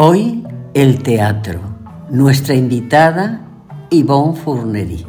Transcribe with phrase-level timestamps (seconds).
[0.00, 1.58] Hoy el teatro.
[2.08, 3.44] Nuestra invitada
[3.90, 5.04] Yvonne Fournery.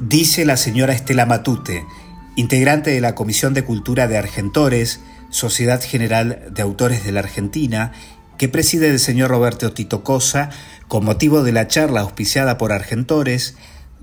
[0.00, 1.84] Dice la señora Estela Matute,
[2.36, 7.92] integrante de la Comisión de Cultura de Argentores, Sociedad General de Autores de la Argentina,
[8.38, 10.48] que preside el señor Roberto Tito Cosa,
[10.88, 13.54] con motivo de la charla auspiciada por Argentores,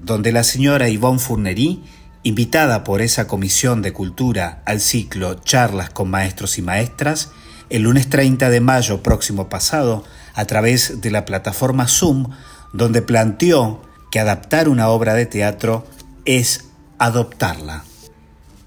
[0.04, 1.84] donde la señora Yvonne Fournery,
[2.24, 7.32] invitada por esa Comisión de Cultura al ciclo Charlas con Maestros y Maestras,
[7.70, 12.30] el lunes 30 de mayo próximo pasado, a través de la plataforma Zoom,
[12.74, 13.82] donde planteó
[14.12, 15.86] que adaptar una obra de teatro
[16.26, 16.66] es
[17.00, 17.84] adoptarla.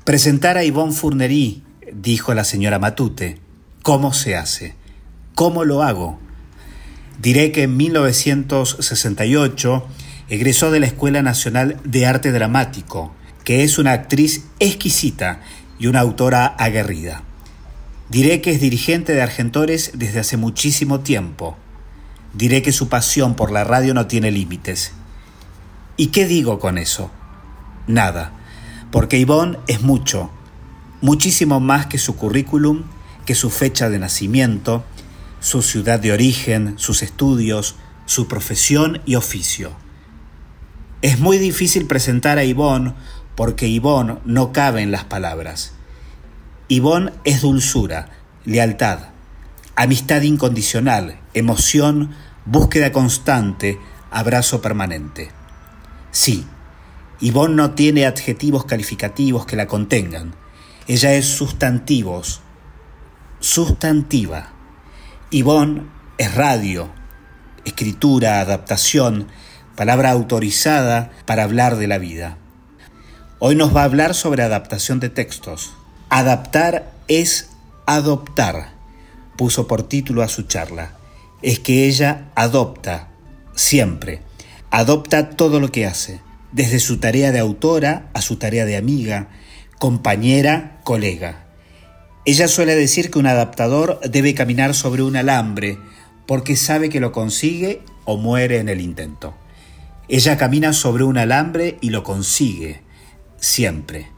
[0.05, 3.39] Presentar a Yvonne Fournery, dijo la señora Matute,
[3.83, 4.75] ¿cómo se hace?
[5.35, 6.19] ¿Cómo lo hago?
[7.21, 9.87] Diré que en 1968
[10.29, 13.15] egresó de la Escuela Nacional de Arte Dramático,
[13.45, 15.41] que es una actriz exquisita
[15.79, 17.23] y una autora aguerrida.
[18.09, 21.57] Diré que es dirigente de Argentores desde hace muchísimo tiempo.
[22.35, 24.93] Diré que su pasión por la radio no tiene límites.
[25.97, 27.11] ¿Y qué digo con eso?
[27.87, 28.33] Nada,
[28.91, 30.31] porque Ivonne es mucho,
[31.01, 32.85] muchísimo más que su currículum,
[33.25, 34.85] que su fecha de nacimiento,
[35.41, 37.77] su ciudad de origen, sus estudios,
[38.07, 39.86] su profesión y oficio.
[41.07, 42.95] Es muy difícil presentar a Ivonne
[43.37, 45.71] porque Ivonne no cabe en las palabras.
[46.67, 48.09] Ivonne es dulzura,
[48.45, 49.11] lealtad,
[49.77, 52.11] amistad incondicional, emoción,
[52.45, 53.79] búsqueda constante,
[54.11, 55.31] abrazo permanente.
[56.11, 56.45] Sí,
[57.21, 60.35] Ivonne no tiene adjetivos calificativos que la contengan.
[60.89, 62.41] Ella es sustantivos,
[63.39, 64.49] sustantiva.
[65.31, 65.85] Ivonne
[66.19, 66.91] es radio,
[67.65, 69.29] escritura, adaptación,
[69.77, 72.39] palabra autorizada para hablar de la vida.
[73.39, 75.75] Hoy nos va a hablar sobre adaptación de textos.
[76.09, 77.51] Adaptar es
[77.85, 78.73] adoptar,
[79.37, 80.93] puso por título a su charla.
[81.43, 83.09] Es que ella adopta,
[83.55, 84.23] siempre,
[84.71, 86.23] adopta todo lo que hace,
[86.53, 89.29] desde su tarea de autora a su tarea de amiga,
[89.79, 91.45] compañera, colega.
[92.25, 95.79] Ella suele decir que un adaptador debe caminar sobre un alambre
[96.27, 99.35] porque sabe que lo consigue o muere en el intento.
[100.09, 102.83] Ella camina sobre un alambre y lo consigue,
[103.39, 104.09] siempre.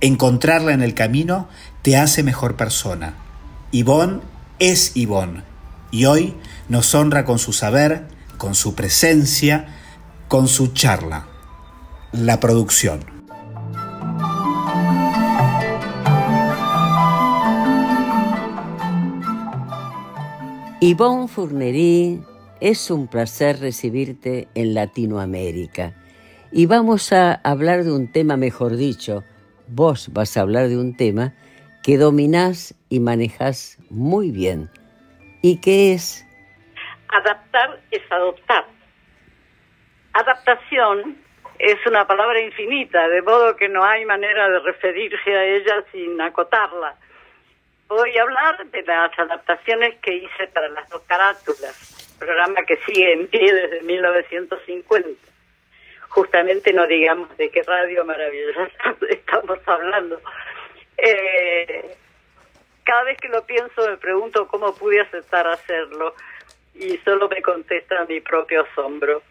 [0.00, 1.48] Encontrarla en el camino
[1.82, 3.14] te hace mejor persona.
[3.70, 4.22] Ivonne
[4.58, 5.44] es Ivonne
[5.92, 6.34] y hoy
[6.68, 8.08] nos honra con su saber,
[8.38, 9.66] con su presencia,
[10.26, 11.28] con su charla.
[12.10, 13.04] La producción.
[20.80, 25.92] Yvonne Fournery es un placer recibirte en Latinoamérica.
[26.52, 29.24] Y vamos a hablar de un tema, mejor dicho,
[29.68, 31.34] vos vas a hablar de un tema
[31.82, 34.70] que dominás y manejás muy bien.
[35.42, 36.24] ¿Y qué es?
[37.08, 38.64] Adaptar es adoptar.
[40.14, 41.18] Adaptación
[41.58, 46.20] es una palabra infinita, de modo que no hay manera de referirse a ella sin
[46.20, 46.96] acotarla.
[47.88, 53.12] Voy a hablar de las adaptaciones que hice para las dos carátulas programa que sigue
[53.12, 55.08] en pie desde 1950.
[56.08, 58.68] Justamente no digamos de qué radio maravillosa
[59.08, 60.20] estamos hablando.
[60.98, 61.94] Eh,
[62.84, 66.14] cada vez que lo pienso me pregunto cómo pude aceptar hacerlo
[66.74, 69.22] y solo me contesta mi propio asombro.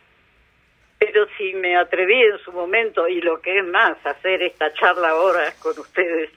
[0.97, 5.09] Pero si me atreví en su momento, y lo que es más, hacer esta charla
[5.09, 6.31] ahora con ustedes,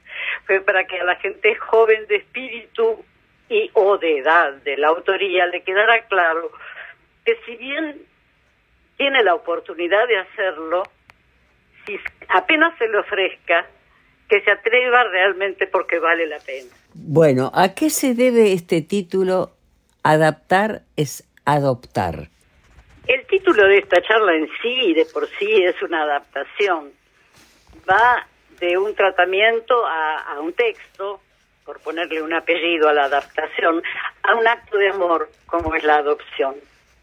[0.46, 3.04] que para que a la gente joven de espíritu
[3.48, 6.50] y o de edad de la autoría le quedara claro
[7.24, 8.02] que si bien
[8.96, 10.82] tiene la oportunidad de hacerlo,
[11.86, 11.98] si
[12.28, 13.66] apenas se le ofrezca,
[14.28, 16.68] que se atreva realmente porque vale la pena.
[16.94, 19.52] Bueno, ¿a qué se debe este título?
[20.02, 22.28] Adaptar es adoptar.
[23.06, 26.90] El título de esta charla en sí, de por sí, es una adaptación.
[27.88, 28.26] Va
[28.60, 31.20] de un tratamiento a, a un texto,
[31.68, 33.82] por ponerle un apellido a la adaptación,
[34.22, 36.54] a un acto de amor como es la adopción.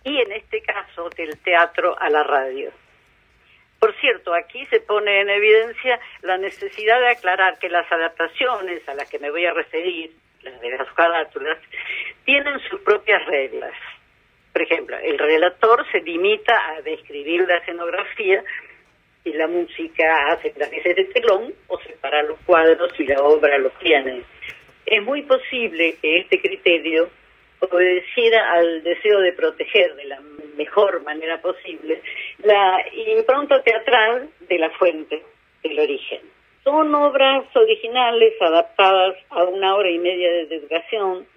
[0.04, 2.72] Y en este caso, del teatro a la radio.
[3.80, 8.96] Por cierto, aquí se pone en evidencia la necesidad de aclarar que las adaptaciones a
[8.96, 10.10] las que me voy a referir,
[10.42, 11.60] las de las carátulas,
[12.24, 13.76] tienen sus propias reglas.
[14.52, 18.44] Por ejemplo, el relator se limita a describir la escenografía
[19.26, 23.78] y la música hace veces de telón o separa los cuadros y la obra los
[23.78, 24.24] tiene.
[24.86, 27.10] Es muy posible que este criterio
[27.60, 30.20] obedeciera al deseo de proteger de la
[30.58, 32.02] mejor manera posible
[32.44, 32.84] la
[33.18, 35.24] impronta teatral de la fuente,
[35.64, 36.22] del origen.
[36.64, 41.28] Son obras originales adaptadas a una hora y media de educación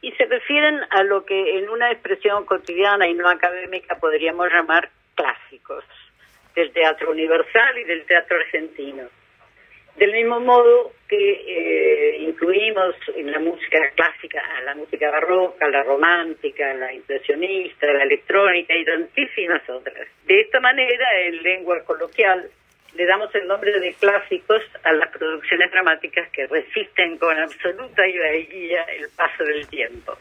[0.00, 4.90] y se refieren a lo que en una expresión cotidiana y no académica podríamos llamar
[5.14, 5.84] clásicos
[6.54, 9.04] del teatro universal y del teatro argentino.
[9.98, 15.82] Del mismo modo que eh, incluimos en la música clásica a la música barroca, la
[15.82, 20.06] romántica, la impresionista, la electrónica y tantísimas otras.
[20.24, 22.48] De esta manera, en lengua coloquial,
[22.94, 28.82] le damos el nombre de clásicos a las producciones dramáticas que resisten con absoluta guía
[28.96, 30.16] el paso del tiempo.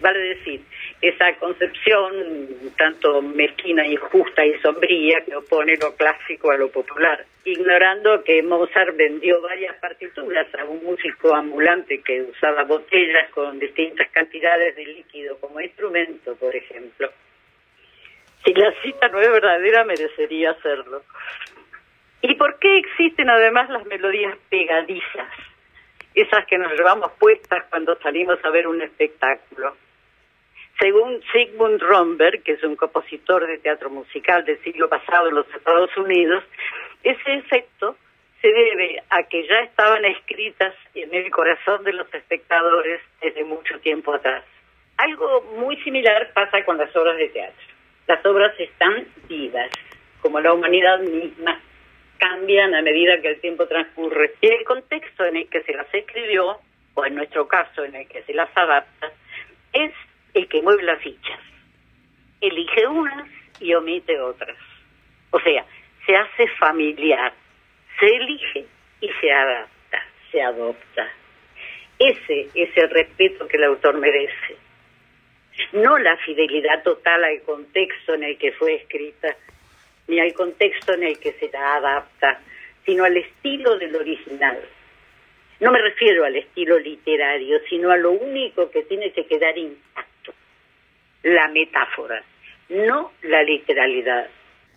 [0.00, 0.60] Vale decir,
[1.00, 8.24] esa concepción tanto mezquina, injusta y sombría que opone lo clásico a lo popular, ignorando
[8.24, 14.74] que Mozart vendió varias partituras a un músico ambulante que usaba botellas con distintas cantidades
[14.74, 17.10] de líquido como instrumento, por ejemplo.
[18.44, 21.02] Si la cita no es verdadera, merecería hacerlo.
[22.22, 25.32] ¿Y por qué existen además las melodías pegadizas?
[26.14, 29.76] Esas que nos llevamos puestas cuando salimos a ver un espectáculo.
[30.80, 35.54] Según Sigmund Romberg, que es un compositor de teatro musical del siglo pasado en los
[35.54, 36.44] Estados Unidos,
[37.02, 37.96] ese efecto
[38.40, 43.80] se debe a que ya estaban escritas en el corazón de los espectadores desde mucho
[43.80, 44.44] tiempo atrás.
[44.98, 47.66] Algo muy similar pasa con las obras de teatro.
[48.06, 49.70] Las obras están vivas,
[50.22, 51.60] como la humanidad misma,
[52.18, 54.34] cambian a medida que el tiempo transcurre.
[54.40, 56.60] Y el contexto en el que se las escribió,
[56.94, 59.10] o en nuestro caso en el que se las adapta,
[59.72, 59.92] es
[60.34, 61.40] el que mueve las fichas.
[62.40, 63.28] Elige unas
[63.60, 64.56] y omite otras.
[65.30, 65.64] O sea,
[66.06, 67.32] se hace familiar,
[67.98, 68.66] se elige
[69.00, 71.08] y se adapta, se adopta.
[71.98, 74.56] Ese es el respeto que el autor merece.
[75.72, 79.36] No la fidelidad total al contexto en el que fue escrita,
[80.06, 82.40] ni al contexto en el que se la adapta,
[82.86, 84.60] sino al estilo del original.
[85.60, 90.07] No me refiero al estilo literario, sino a lo único que tiene que quedar intacto
[91.28, 92.22] la metáfora,
[92.68, 94.28] no la literalidad.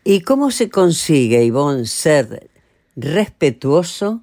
[0.04, 2.50] ¿Y cómo se consigue, Ivonne, ser
[2.96, 4.22] respetuoso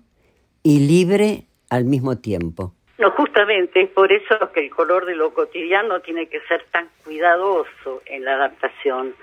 [0.62, 2.74] y libre al mismo tiempo?
[2.98, 6.88] No, justamente es por eso que el color de lo cotidiano tiene que ser tan
[7.04, 9.14] cuidadoso en la adaptación.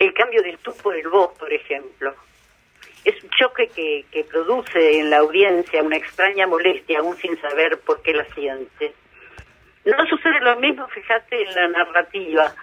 [0.00, 2.12] El cambio del tú por el vos, por ejemplo,
[3.04, 7.78] es un choque que, que produce en la audiencia una extraña molestia, aún sin saber
[7.78, 8.94] por qué la siente.
[9.84, 12.54] No sucede lo mismo, fíjate, en la narrativa,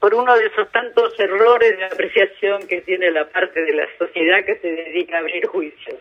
[0.00, 4.44] por uno de esos tantos errores de apreciación que tiene la parte de la sociedad
[4.44, 5.98] que se dedica a abrir juicios.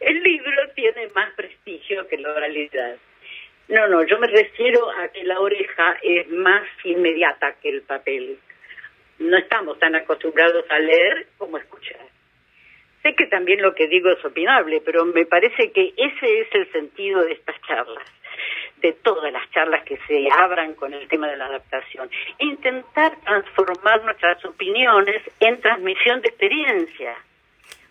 [0.00, 2.96] El libro tiene más prestigio que la oralidad.
[3.68, 8.38] No, no, yo me refiero a que la oreja es más inmediata que el papel.
[9.20, 12.00] No estamos tan acostumbrados a leer como a escuchar.
[13.02, 16.72] Sé que también lo que digo es opinable, pero me parece que ese es el
[16.72, 18.04] sentido de estas charlas
[18.82, 22.10] de todas las charlas que se abran con el tema de la adaptación.
[22.38, 27.14] Intentar transformar nuestras opiniones en transmisión de experiencia.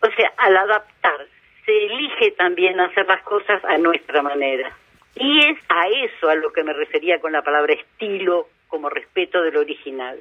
[0.01, 1.27] O sea, al adaptar,
[1.65, 4.75] se elige también hacer las cosas a nuestra manera.
[5.15, 9.41] Y es a eso a lo que me refería con la palabra estilo como respeto
[9.41, 10.19] del original.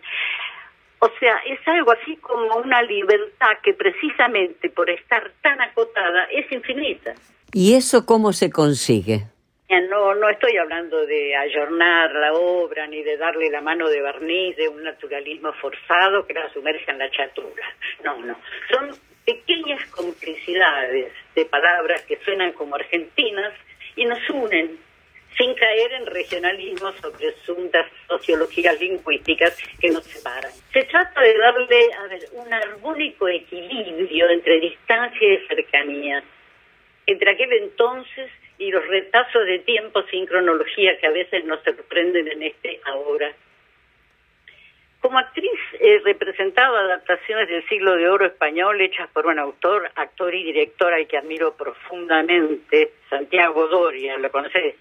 [0.98, 6.50] O sea, es algo así como una libertad que precisamente por estar tan acotada es
[6.52, 7.14] infinita.
[7.52, 9.24] ¿Y eso cómo se consigue?
[9.80, 14.54] No, no estoy hablando de ayornar la obra ni de darle la mano de barniz
[14.56, 17.64] de un naturalismo forzado que la sumerja en la chatura.
[18.04, 18.38] No, no.
[18.70, 18.90] Son
[19.24, 23.54] pequeñas complicidades de palabras que suenan como argentinas
[23.96, 24.78] y nos unen
[25.38, 30.52] sin caer en regionalismos o presuntas sociologías lingüísticas que nos separan.
[30.74, 36.22] Se trata de darle a ver, un armónico equilibrio entre distancia y cercanía,
[37.06, 38.30] entre aquel entonces
[38.62, 43.32] y los retazos de tiempo sin cronología que a veces nos sorprenden en este ahora.
[45.00, 50.32] Como actriz he representado adaptaciones del siglo de oro español hechas por un autor, actor
[50.32, 54.76] y director al que admiro profundamente, Santiago Doria, ¿lo conoces?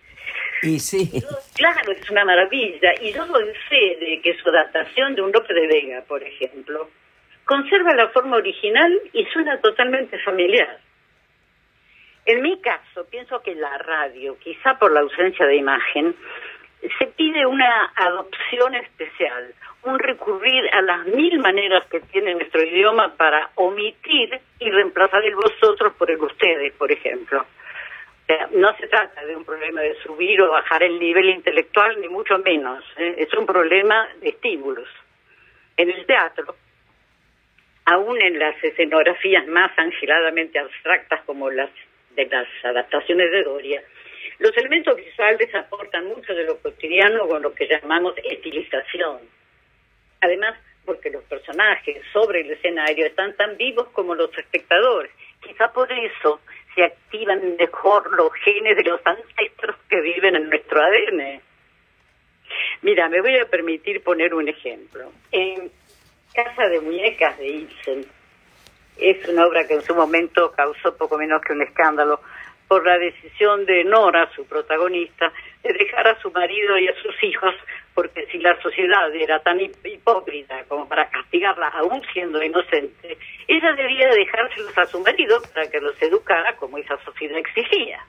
[0.61, 1.09] Y sí.
[1.55, 2.93] Claro, es una maravilla.
[3.01, 6.87] Y yo doy fe de que su adaptación de un Lope de Vega, por ejemplo,
[7.45, 10.79] conserva la forma original y suena totalmente familiar.
[12.25, 16.15] En mi caso, pienso que la radio, quizá por la ausencia de imagen,
[16.97, 23.15] se pide una adopción especial, un recurrir a las mil maneras que tiene nuestro idioma
[23.15, 27.45] para omitir y reemplazar el vosotros por el ustedes, por ejemplo
[28.51, 32.37] no se trata de un problema de subir o bajar el nivel intelectual, ni mucho
[32.39, 32.83] menos.
[32.97, 33.15] ¿eh?
[33.17, 34.87] Es un problema de estímulos.
[35.77, 36.55] En el teatro,
[37.85, 41.69] aún en las escenografías más angeladamente abstractas como las
[42.15, 43.83] de las adaptaciones de Doria,
[44.39, 49.19] los elementos visuales aportan mucho de lo cotidiano con lo que llamamos estilización.
[50.21, 55.11] Además, porque los personajes sobre el escenario están tan vivos como los espectadores.
[55.41, 56.41] Quizá por eso
[56.75, 61.41] se activan mejor los genes de los ancestros que viven en nuestro ADN.
[62.81, 65.11] Mira, me voy a permitir poner un ejemplo.
[65.31, 65.71] En
[66.33, 68.05] Casa de Muñecas de Ibsen,
[68.97, 72.19] es una obra que en su momento causó poco menos que un escándalo
[72.67, 77.21] por la decisión de Nora, su protagonista, de dejar a su marido y a sus
[77.21, 77.53] hijos,
[77.93, 83.17] porque si la sociedad era tan hipócrita como para castigarla aún siendo inocente,
[83.47, 87.99] ella debía dejárselos a su marido para que los educara como esa sociedad exigía.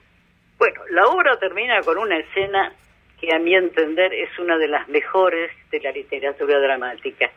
[0.57, 2.73] Bueno, la obra termina con una escena
[3.19, 7.29] que a mi entender es una de las mejores de la literatura dramática.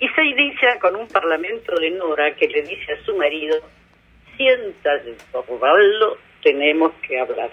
[0.00, 3.58] Y se inicia con un parlamento de Nora que le dice a su marido,
[4.36, 7.50] siéntate, Osvaldo, tenemos que hablar.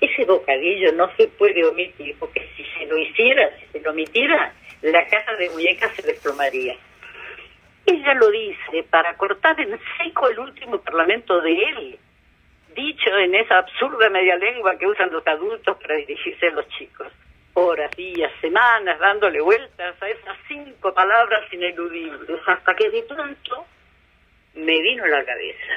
[0.00, 4.52] Ese bocadillo no se puede omitir, porque si se lo hiciera, si se lo omitiera,
[4.82, 6.76] la casa de muñecas se desplomaría.
[7.86, 11.98] Ella lo dice para cortar en seco el último parlamento de él,
[12.74, 17.08] dicho en esa absurda media lengua que usan los adultos para dirigirse a los chicos.
[17.58, 23.66] Horas, días, semanas, dándole vueltas a esas cinco palabras ineludibles, hasta que de pronto
[24.54, 25.74] me vino a la cabeza.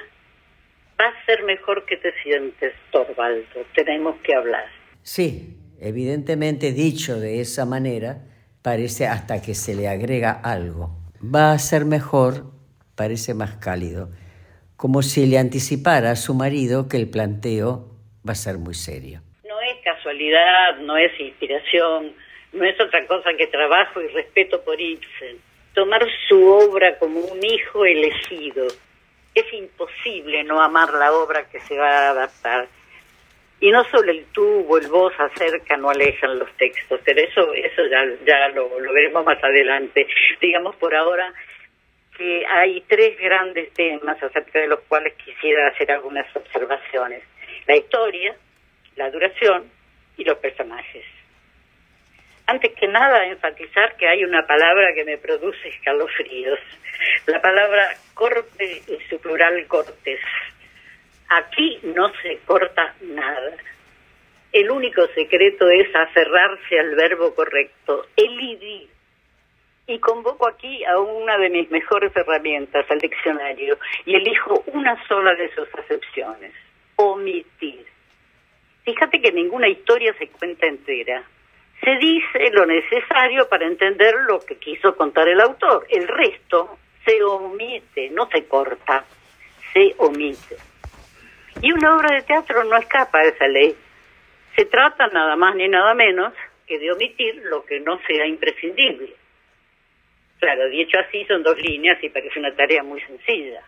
[1.00, 4.66] Va a ser mejor que te sientes, Torvaldo, tenemos que hablar.
[5.02, 8.18] Sí, evidentemente dicho de esa manera,
[8.62, 12.52] parece hasta que se le agrega algo va a ser mejor,
[12.96, 14.12] parece más cálido,
[14.76, 17.96] como si le anticipara a su marido que el planteo
[18.28, 19.22] va a ser muy serio.
[20.02, 22.16] Casualidad, no es inspiración,
[22.54, 25.38] no es otra cosa que trabajo y respeto por Ibsen.
[25.76, 28.66] Tomar su obra como un hijo elegido.
[29.36, 32.68] Es imposible no amar la obra que se va a adaptar
[33.60, 37.54] y no solo el tú o el vos acercan o alejan los textos, pero eso,
[37.54, 40.08] eso ya, ya lo, veremos más adelante.
[40.42, 41.32] Digamos por ahora
[42.18, 47.22] que hay tres grandes temas acerca de los cuales quisiera hacer algunas observaciones.
[47.68, 48.36] La historia,
[48.96, 49.80] la duración
[50.18, 51.06] y los personajes.
[52.48, 56.60] Antes que nada, enfatizar que hay una palabra que me produce escalofríos.
[57.28, 60.20] La palabra corte y su plural cortes
[61.32, 63.56] Aquí no se corta nada.
[64.52, 68.90] El único secreto es aferrarse al verbo correcto, elidir.
[69.88, 75.34] Y convoco aquí a una de mis mejores herramientas, al diccionario, y elijo una sola
[75.36, 76.54] de sus acepciones,
[76.98, 77.86] omitir.
[78.84, 81.24] Fíjate que ninguna historia se cuenta entera.
[81.84, 85.86] Se dice lo necesario para entender lo que quiso contar el autor.
[85.90, 89.06] El resto se omite, no se corta,
[89.74, 90.58] se omite.
[91.62, 93.76] Y una obra de teatro no escapa a esa ley.
[94.56, 96.34] Se trata nada más ni nada menos
[96.68, 99.14] que de omitir lo que no sea imprescindible.
[100.40, 103.62] Claro, dicho así son dos líneas y parece una tarea muy sencilla.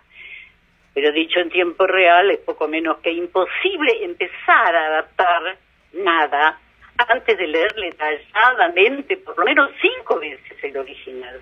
[0.94, 5.58] Pero dicho en tiempo real es poco menos que imposible empezar a adaptar
[5.94, 6.60] nada
[6.98, 11.42] antes de leer detalladamente por lo menos cinco veces el original.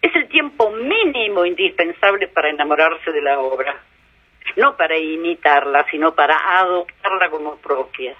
[0.00, 3.80] Es el tiempo mínimo indispensable para enamorarse de la obra
[4.56, 8.14] no para imitarla, sino para adoptarla como propia.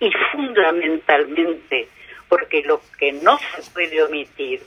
[0.00, 1.88] Y fundamentalmente
[2.28, 4.62] porque lo que no se puede omitir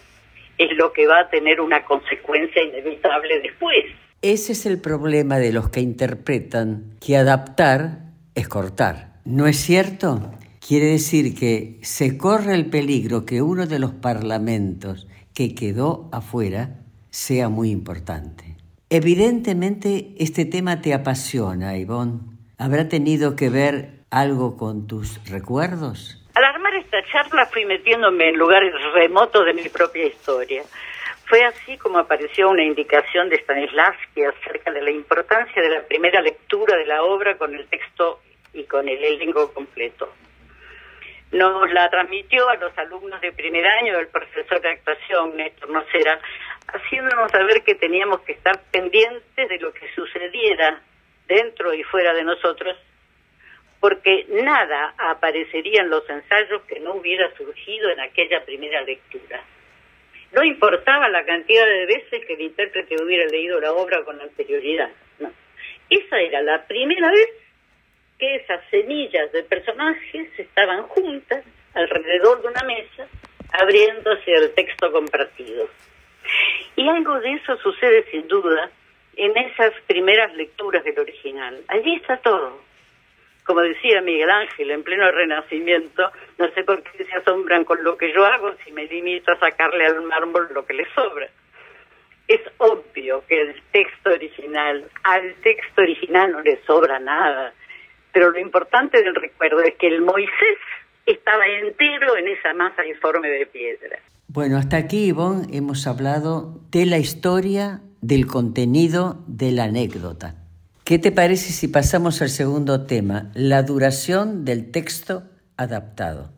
[0.58, 3.86] es lo que va a tener una consecuencia inevitable después.
[4.28, 8.00] Ese es el problema de los que interpretan que adaptar
[8.34, 9.20] es cortar.
[9.24, 10.32] ¿No es cierto?
[10.68, 16.72] Quiere decir que se corre el peligro que uno de los parlamentos que quedó afuera
[17.12, 18.58] sea muy importante.
[18.90, 22.22] Evidentemente este tema te apasiona, Ivonne.
[22.58, 26.26] ¿Habrá tenido que ver algo con tus recuerdos?
[26.34, 30.64] Al armar esta charla fui metiéndome en lugares remotos de mi propia historia.
[31.28, 36.22] Fue así como apareció una indicación de Stanislavski acerca de la importancia de la primera
[36.22, 38.22] lectura de la obra con el texto
[38.54, 40.14] y con el elenco completo.
[41.32, 46.20] Nos la transmitió a los alumnos de primer año el profesor de actuación, Néstor Nocera,
[46.68, 50.80] haciéndonos saber que teníamos que estar pendientes de lo que sucediera
[51.28, 52.78] dentro y fuera de nosotros,
[53.80, 59.44] porque nada aparecería en los ensayos que no hubiera surgido en aquella primera lectura.
[60.36, 64.90] No importaba la cantidad de veces que el intérprete hubiera leído la obra con anterioridad.
[65.20, 65.32] No.
[65.90, 67.30] Esa era la primera vez
[68.20, 73.08] que esas semillas de personajes estaban juntas alrededor de una mesa,
[73.54, 75.70] abriéndose el texto compartido.
[76.76, 78.70] Y algo de eso sucede sin duda
[79.16, 81.64] en esas primeras lecturas del original.
[81.70, 82.60] Allí está todo.
[83.46, 87.98] Como decía Miguel Ángel, en pleno renacimiento, no sé por qué se asombran con lo
[87.98, 91.30] que yo hago si me limito a sacarle al mármol lo que le sobra.
[92.28, 97.54] Es obvio que el texto original, al texto original no le sobra nada
[98.16, 100.58] pero lo importante del recuerdo es que el Moisés
[101.06, 104.00] estaba entero en esa masa informe de piedra.
[104.30, 110.45] Bueno, hasta aquí, Ivonne, hemos hablado de la historia, del contenido, de la anécdota.
[110.86, 115.24] ¿Qué te parece si pasamos al segundo tema, la duración del texto
[115.58, 116.30] adaptado?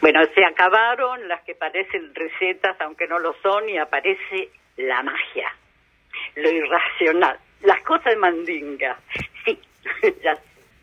[0.00, 5.52] Bueno, se acabaron las que parecen recetas, aunque no lo son, y aparece la magia,
[6.36, 8.96] lo irracional, las cosas de mandinga.
[9.44, 9.58] Sí,
[10.22, 10.38] ya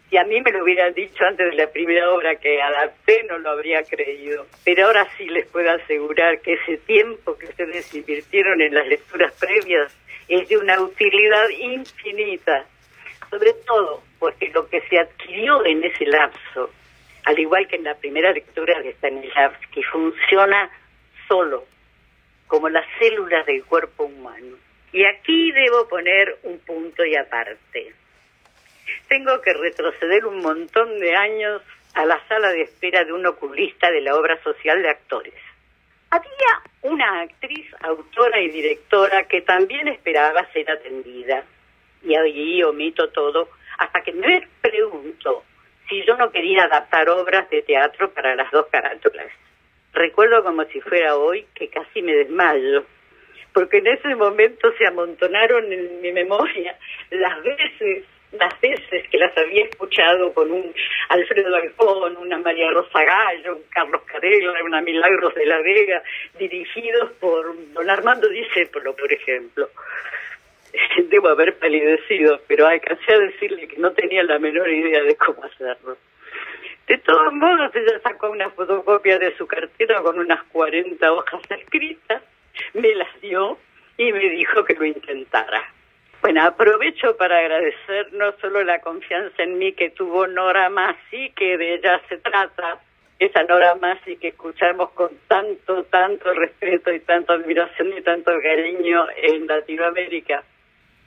[0.10, 3.38] si a mí me lo hubieran dicho antes de la primera obra que adapté, no
[3.38, 4.48] lo habría creído.
[4.66, 9.34] Pero ahora sí les puedo asegurar que ese tiempo que ustedes invirtieron en las lecturas
[9.40, 12.66] previas es de una utilidad infinita.
[13.34, 16.70] Sobre todo porque lo que se adquirió en ese lapso,
[17.24, 20.70] al igual que en la primera lectura de Stanislavski, funciona
[21.28, 21.66] solo,
[22.46, 24.56] como las células del cuerpo humano.
[24.92, 27.96] Y aquí debo poner un punto y aparte
[29.08, 31.64] tengo que retroceder un montón de años
[31.96, 35.34] a la sala de espera de un oculista de la obra social de actores.
[36.12, 41.44] Había una actriz, autora y directora que también esperaba ser atendida.
[42.04, 45.44] Y allí omito todo hasta que me pregunto
[45.90, 49.28] si yo no quería adaptar obras de teatro para las dos carátulas.
[49.94, 52.86] Recuerdo como si fuera hoy que casi me desmayo,
[53.54, 56.78] porque en ese momento se amontonaron en mi memoria
[57.12, 60.74] las veces las veces que las había escuchado con un
[61.10, 66.02] Alfredo Alcón, una María Rosa Gallo, un Carlos Carella, una Milagros de la Vega,
[66.40, 69.70] dirigidos por don Armando Discépolo, por ejemplo.
[71.10, 75.44] Debo haber palidecido, pero alcancé a decirle que no tenía la menor idea de cómo
[75.44, 75.98] hacerlo.
[76.88, 82.22] De todos modos, ella sacó una fotocopia de su cartera con unas 40 hojas escritas,
[82.74, 83.58] me las dio
[83.98, 85.64] y me dijo que lo intentara.
[86.22, 91.58] Bueno, aprovecho para agradecer no solo la confianza en mí que tuvo Nora Massi, que
[91.58, 92.80] de ella se trata,
[93.20, 99.06] esa Nora Massi que escuchamos con tanto, tanto respeto y tanta admiración y tanto cariño
[99.18, 100.44] en Latinoamérica.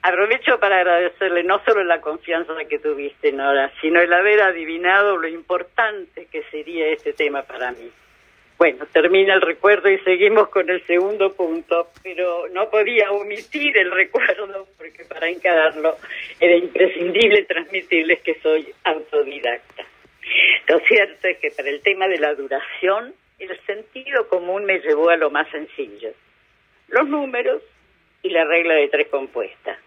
[0.01, 5.27] Aprovecho para agradecerle no solo la confianza que tuviste, Nora, sino el haber adivinado lo
[5.27, 7.91] importante que sería este tema para mí.
[8.57, 13.91] Bueno, termina el recuerdo y seguimos con el segundo punto, pero no podía omitir el
[13.91, 15.95] recuerdo porque para encararlo
[16.39, 19.85] era imprescindible transmitirles que soy autodidacta.
[20.67, 25.09] Lo cierto es que para el tema de la duración, el sentido común me llevó
[25.09, 26.09] a lo más sencillo,
[26.87, 27.61] los números
[28.23, 29.77] y la regla de tres compuestas.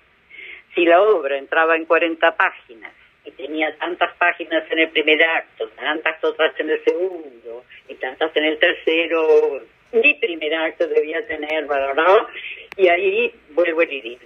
[0.74, 2.92] Si la obra entraba en 40 páginas
[3.24, 8.34] y tenía tantas páginas en el primer acto, tantas otras en el segundo y tantas
[8.36, 12.28] en el tercero, mi primer acto debía tener, ¿verdad?
[12.76, 14.20] Y ahí vuelvo a herir.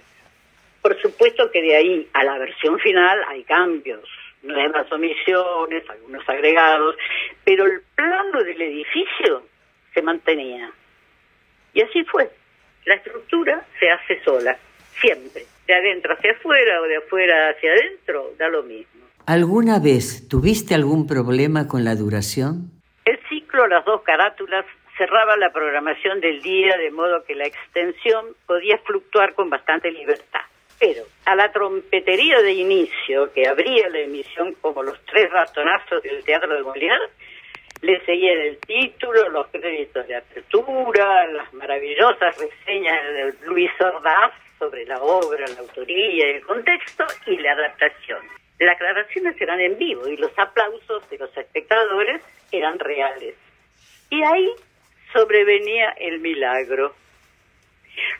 [0.81, 4.07] Por supuesto que de ahí a la versión final hay cambios,
[4.43, 6.95] nuevas omisiones, algunos agregados,
[7.43, 9.47] pero el plano del edificio
[9.95, 10.71] se mantenía.
[11.73, 12.29] Y así fue.
[12.85, 14.55] La estructura se hace sola,
[15.01, 19.05] siempre de adentro hacia afuera o de afuera hacia adentro, da lo mismo.
[19.25, 22.71] ¿Alguna vez tuviste algún problema con la duración?
[23.05, 24.65] El ciclo Las dos carátulas
[24.97, 30.41] cerraba la programación del día de modo que la extensión podía fluctuar con bastante libertad.
[30.79, 36.23] Pero a la trompetería de inicio, que abría la emisión como los tres ratonazos del
[36.23, 37.09] Teatro de Molière,
[37.81, 44.33] le seguían el título, los créditos de apertura, las maravillosas reseñas de Luis Ordaz
[44.65, 48.19] sobre la obra, la autoría, el contexto y la adaptación.
[48.59, 53.35] Las grabaciones eran en vivo y los aplausos de los espectadores eran reales.
[54.09, 54.49] Y ahí
[55.13, 56.95] sobrevenía el milagro.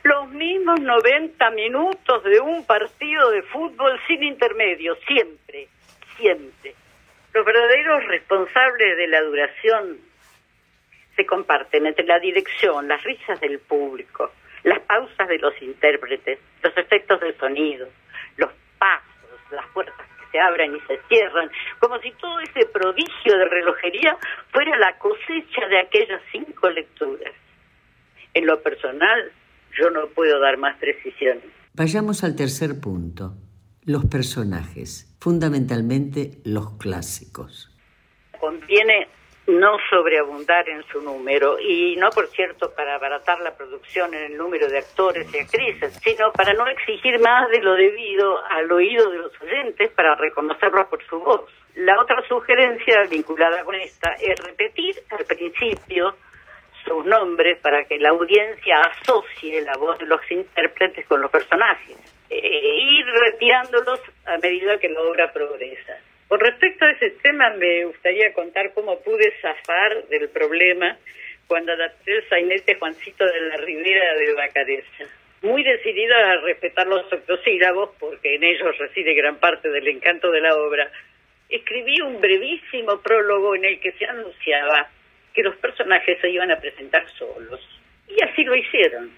[0.04, 5.68] Los mismos 90 minutos de un partido de fútbol sin intermedio, siempre,
[6.16, 6.74] siempre.
[7.34, 9.98] Los verdaderos responsables de la duración
[11.16, 14.30] se comparten entre la dirección, las risas del público,
[14.66, 17.88] las pausas de los intérpretes, los efectos de sonido,
[18.36, 21.48] los pasos, las puertas que se abren y se cierran,
[21.78, 24.18] como si todo ese prodigio de relojería
[24.50, 27.32] fuera la cosecha de aquellas cinco lecturas.
[28.34, 29.30] En lo personal,
[29.78, 31.44] yo no puedo dar más precisiones.
[31.74, 33.34] Vayamos al tercer punto,
[33.84, 37.72] los personajes, fundamentalmente los clásicos.
[38.40, 39.06] Conviene
[39.46, 44.36] no sobreabundar en su número y no, por cierto, para abaratar la producción en el
[44.36, 49.10] número de actores y actrices, sino para no exigir más de lo debido al oído
[49.10, 51.50] de los oyentes para reconocerlos por su voz.
[51.76, 56.16] La otra sugerencia vinculada con esta es repetir al principio
[56.84, 61.96] sus nombres para que la audiencia asocie la voz de los intérpretes con los personajes,
[62.30, 65.98] e ir retirándolos a medida que la obra progresa.
[66.28, 70.96] Con respecto a ese tema, me gustaría contar cómo pude zafar del problema
[71.46, 75.04] cuando adapté el sainete Juancito de la Ribera de Bacadesa.
[75.42, 80.40] Muy decidida a respetar los octosílabos, porque en ellos reside gran parte del encanto de
[80.40, 80.90] la obra,
[81.48, 84.88] escribí un brevísimo prólogo en el que se anunciaba
[85.32, 87.60] que los personajes se iban a presentar solos.
[88.08, 89.12] Y así lo hicieron.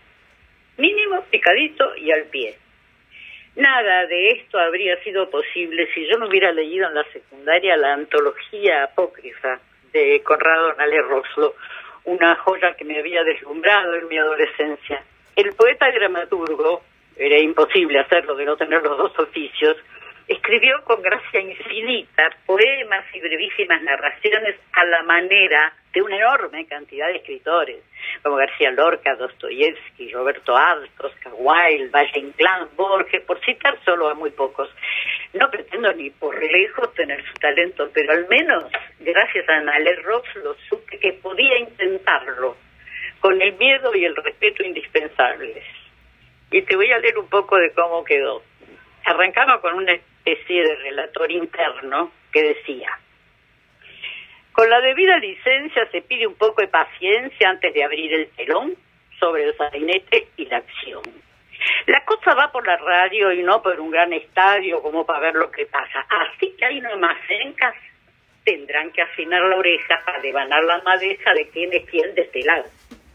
[0.77, 2.55] Mínimo, picadito y al pie.
[3.59, 7.92] Nada de esto habría sido posible si yo no hubiera leído en la secundaria la
[7.92, 9.59] antología apócrifa
[9.92, 11.57] de Conrado Nale Roslo,
[12.05, 15.03] una joya que me había deslumbrado en mi adolescencia.
[15.35, 16.85] El poeta dramaturgo,
[17.16, 19.77] era imposible hacerlo de no tener los dos oficios,
[20.29, 27.07] escribió con gracia infinita poemas y brevísimas narraciones a la manera de una enorme cantidad
[27.07, 27.83] de escritores,
[28.23, 34.14] como García Lorca, Dostoyevsky, Roberto Alves, Oscar Wilde, Valle Inclán, Borges, por citar solo a
[34.14, 34.69] muy pocos.
[35.33, 38.64] No pretendo ni por lejos tener su talento, pero al menos,
[39.01, 42.57] gracias a Nale Rox, lo supe que podía intentarlo,
[43.21, 45.64] con el miedo y el respeto indispensables.
[46.51, 48.43] Y te voy a leer un poco de cómo quedó.
[49.05, 49.95] Arrancaba con una
[50.29, 52.91] especie de relator interno que decía,
[54.53, 58.75] con la debida licencia se pide un poco de paciencia antes de abrir el telón
[59.19, 61.03] sobre el sainete y la acción.
[61.87, 65.35] La cosa va por la radio y no por un gran estadio como para ver
[65.35, 66.07] lo que pasa.
[66.09, 67.75] Así que hay nomás encas
[68.45, 72.43] tendrán que afinar la oreja para devanar la madeja de quién es quién de este
[72.45, 72.64] lado.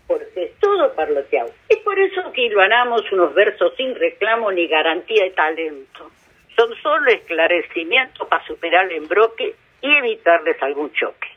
[0.08, 1.52] Porque es todo parloteado.
[1.70, 6.12] Es por eso que hilvanamos unos versos sin reclamo ni garantía de talento
[6.56, 11.30] son solo esclarecimientos para superar el embroque y evitarles algún choque.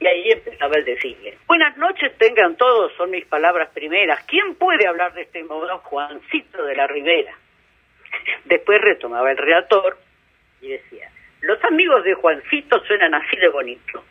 [0.00, 4.22] Y ahí empezaba el decirle, buenas noches tengan todos, son mis palabras primeras.
[4.24, 5.78] ¿Quién puede hablar de este modo?
[5.78, 7.34] Juancito de la Ribera.
[8.44, 9.98] Después retomaba el relator
[10.60, 14.04] y decía, los amigos de Juancito suenan así de bonito.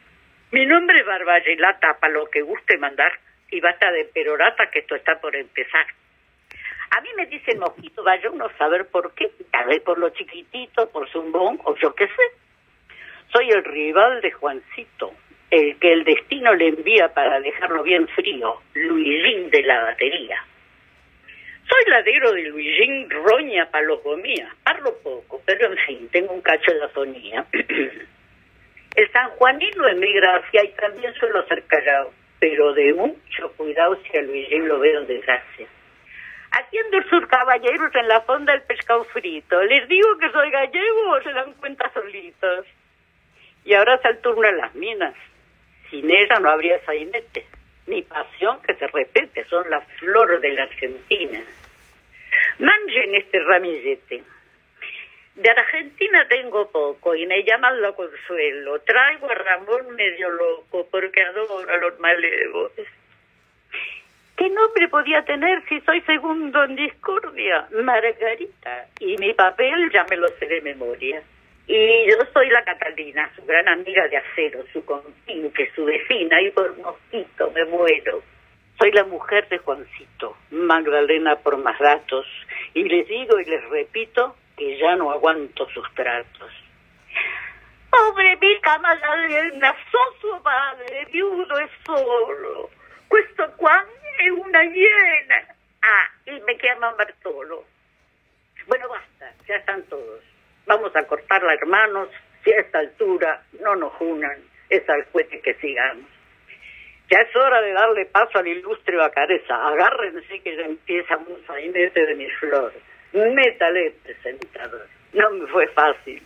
[0.51, 3.11] Mi nombre es Barbayelata, para lo que guste mandar,
[3.49, 5.85] y basta de perorata que esto está por empezar.
[6.95, 10.87] A mí me dicen mosquito, vaya uno saber por qué, tal vez por lo chiquitito,
[10.89, 12.95] por zumbón, o yo qué sé.
[13.31, 15.11] Soy el rival de Juancito,
[15.49, 20.45] el que el destino le envía para dejarlo bien frío, Luisín de la batería.
[21.67, 26.83] Soy ladero de Luisín Roña Palogomía, hablo poco, pero en fin, tengo un cacho de
[26.83, 27.43] afonía.
[28.95, 34.21] el sanjuanino emigra hacia y también suelo ser callado, pero de mucho cuidado si a
[34.21, 35.67] Luisín lo veo desgracia.
[36.55, 39.61] Haciendo sus caballeros en la fonda del pescado frito.
[39.63, 42.65] Les digo que soy gallego o se dan cuenta solitos.
[43.65, 45.15] Y ahora se el turno en las minas.
[45.89, 47.45] Sin ella no habría sainete,
[47.87, 51.41] ni pasión que se repete, son las flores de la Argentina.
[52.59, 54.23] Manchen este ramillete.
[55.35, 58.79] De Argentina tengo poco y me llaman lo consuelo.
[58.81, 62.71] Traigo a Ramón medio loco porque adoro a los malevos.
[64.35, 67.67] ¿Qué nombre podía tener si soy segundo en discordia?
[67.83, 68.87] Margarita.
[68.99, 71.21] Y mi papel ya me lo sé de memoria.
[71.67, 76.49] Y yo soy la Catalina, su gran amiga de acero, su compinche, su vecina, y
[76.51, 78.23] por mosquito me muero.
[78.79, 82.25] Soy la mujer de Juancito, Magdalena por más datos,
[82.73, 86.51] y les digo y les repito que ya no aguanto sus tratos.
[87.89, 92.69] Pobre mi Magdalena, sos su padre, viudo es solo.
[93.13, 93.85] Questo qua
[94.25, 95.55] es una hiena.
[95.83, 97.63] Ah, y me llaman Bartolo.
[98.65, 100.23] Bueno, basta, ya están todos.
[100.65, 102.09] Vamos a cortarla, hermanos,
[102.43, 106.09] si a esta altura no nos unan, es al juez que sigamos.
[107.11, 109.67] Ya es hora de darle paso al ilustre Bacareza.
[109.67, 112.81] Agárrense que ya empieza un sainete de mis flores.
[113.11, 114.87] Métale, presentador.
[115.13, 116.19] No me fue fácil,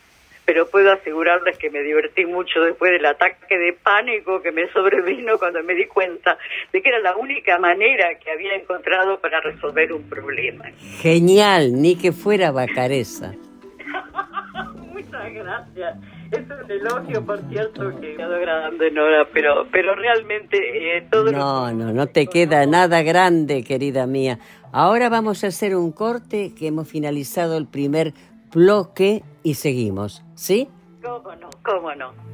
[0.48, 5.38] pero puedo asegurarles que me divertí mucho después del ataque de pánico que me sobrevino
[5.38, 6.38] cuando me di cuenta
[6.72, 10.64] de que era la única manera que había encontrado para resolver un problema.
[11.02, 13.34] Genial, ni que fuera Bacareza.
[14.94, 15.98] Muchas gracias.
[16.32, 21.74] Es un elogio, por cierto, que quedó grande, Nora, pero, pero realmente eh, todo No,
[21.74, 24.40] no, no te queda nada grande, querida mía.
[24.72, 28.14] Ahora vamos a hacer un corte que hemos finalizado el primer
[28.52, 30.70] bloque y seguimos, ¿sí?
[31.02, 31.50] ¿Cómo no?
[31.64, 32.28] ¿Cómo no?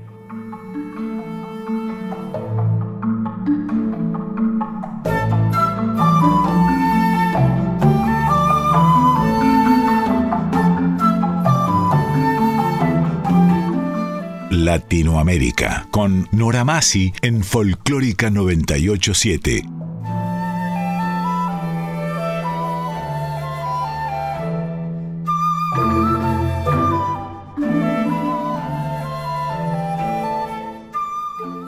[14.63, 19.82] Latinoamérica con Nora Masi en Folclórica 987.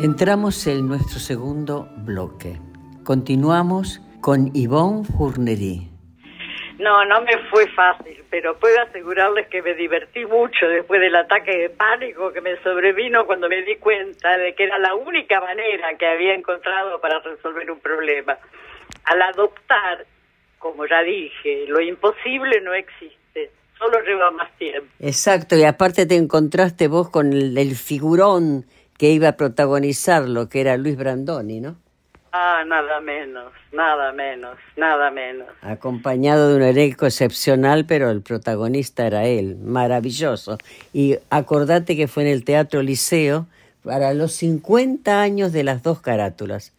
[0.05, 2.59] Entramos en nuestro segundo bloque.
[3.03, 5.89] Continuamos con Yvonne Fournery.
[6.77, 11.57] No, no me fue fácil, pero puedo asegurarles que me divertí mucho después del ataque
[11.57, 15.97] de pánico que me sobrevino cuando me di cuenta de que era la única manera
[15.97, 18.37] que había encontrado para resolver un problema.
[19.05, 20.05] Al adoptar,
[20.59, 24.87] como ya dije, lo imposible no existe, solo lleva más tiempo.
[24.99, 28.65] Exacto, y aparte te encontraste vos con el, el figurón
[28.97, 31.75] que iba a protagonizarlo, que era Luis Brandoni, ¿no?
[32.31, 35.47] Ah, nada menos, nada menos, nada menos.
[35.61, 40.57] Acompañado de un elenco excepcional, pero el protagonista era él, maravilloso.
[40.91, 43.47] Y acordate que fue en el Teatro Liceo
[43.85, 46.73] para los 50 años de las dos carátulas.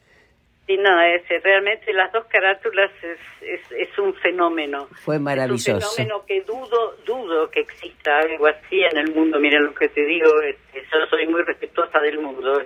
[0.67, 4.89] Sí, no, es, realmente las dos carátulas es, es, es un fenómeno.
[5.05, 5.77] Fue maravilloso.
[5.79, 9.39] Es un fenómeno que dudo, dudo que exista algo así en el mundo.
[9.39, 12.63] Mira lo que te digo, este, yo soy muy respetuosa del mundo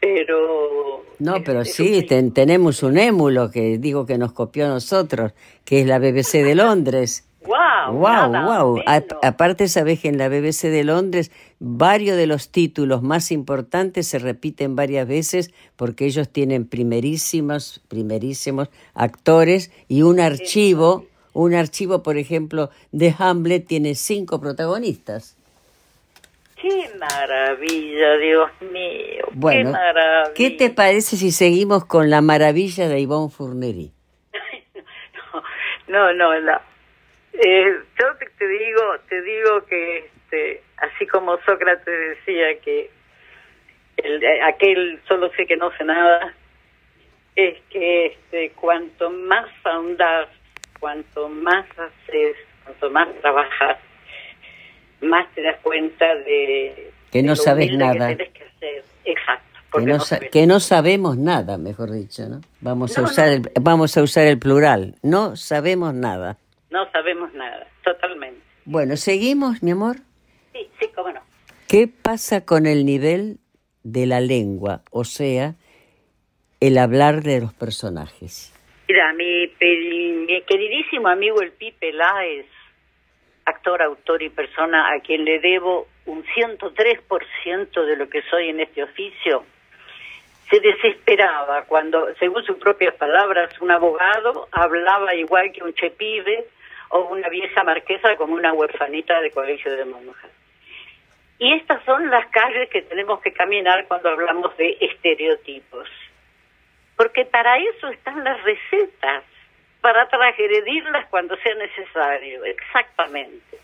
[0.00, 1.04] pero...
[1.18, 5.32] No, pero sí, tenemos un émulo que digo que nos copió a nosotros,
[5.64, 7.28] que es la BBC de Londres.
[7.46, 7.92] ¡Wow!
[7.92, 8.44] ¡Wow!
[8.44, 8.82] wow.
[9.22, 14.18] aparte, sabes que en la BBC de Londres varios de los títulos más importantes se
[14.18, 22.18] repiten varias veces porque ellos tienen primerísimos, primerísimos actores y un archivo, un archivo, por
[22.18, 25.36] ejemplo, de Hamlet tiene cinco protagonistas.
[26.60, 29.26] ¡Qué maravilla, Dios mío!
[29.32, 30.34] Bueno, ¡Qué maravilla!
[30.34, 33.92] ¿qué te parece si seguimos con la maravilla de Ivonne Fournery?
[35.88, 36.75] no, no, no.
[37.38, 38.06] Eh, yo
[38.38, 42.90] te, digo, te digo que este, así como Sócrates decía que
[43.98, 46.34] el, aquel solo sé que no sé nada,
[47.34, 50.28] es que este, cuanto más ahondas,
[50.80, 53.78] cuanto más haces, cuanto más trabajas,
[55.02, 58.16] más te das cuenta de que no sabes nada.
[58.16, 58.84] Que que hacer.
[59.04, 59.46] Exacto.
[59.72, 59.98] Que no,
[60.32, 62.40] que no, sabemos nada, mejor dicho, ¿no?
[62.60, 64.94] Vamos a usar el, vamos a usar el plural.
[65.02, 66.38] No sabemos nada.
[66.76, 68.42] No sabemos nada, totalmente.
[68.66, 69.96] Bueno, seguimos, mi amor.
[70.52, 71.22] Sí, sí, cómo no.
[71.66, 73.38] ¿Qué pasa con el nivel
[73.82, 75.54] de la lengua, o sea,
[76.60, 78.52] el hablar de los personajes?
[78.86, 82.44] Mira, mi, mi queridísimo amigo el Pipe Láez
[83.46, 88.60] actor, autor y persona a quien le debo un 103% de lo que soy en
[88.60, 89.44] este oficio,
[90.50, 96.48] se desesperaba cuando, según sus propias palabras, un abogado hablaba igual que un chepibe
[96.90, 100.30] o una vieja marquesa como una huerfanita de colegio de monjas.
[101.38, 105.88] Y estas son las calles que tenemos que caminar cuando hablamos de estereotipos.
[106.96, 109.24] Porque para eso están las recetas
[109.82, 113.58] para transgredirlas cuando sea necesario, exactamente.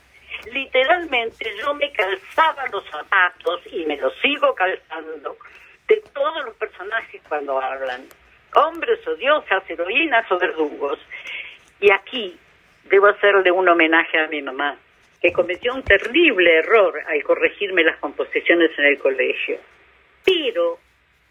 [0.53, 5.37] Literalmente yo me calzaba los zapatos y me los sigo calzando
[5.89, 8.07] de todos los personajes cuando hablan,
[8.55, 10.99] hombres o diosas, heroínas o verdugos.
[11.81, 12.39] Y aquí
[12.93, 14.77] debo hacerle un homenaje a mi mamá,
[15.23, 19.59] que cometió un terrible error al corregirme las composiciones en el colegio.
[20.27, 20.79] Pero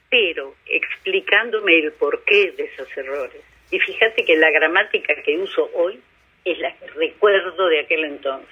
[0.09, 3.41] pero explicándome el porqué de esos errores.
[3.69, 6.01] Y fíjate que la gramática que uso hoy
[6.43, 8.49] es la que recuerdo de aquel entonces.